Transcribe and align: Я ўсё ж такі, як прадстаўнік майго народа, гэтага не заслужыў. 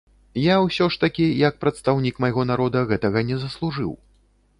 Я 0.43 0.53
ўсё 0.61 0.85
ж 0.93 1.01
такі, 1.03 1.25
як 1.41 1.59
прадстаўнік 1.63 2.15
майго 2.25 2.47
народа, 2.53 2.81
гэтага 2.93 3.23
не 3.29 3.37
заслужыў. 3.43 3.93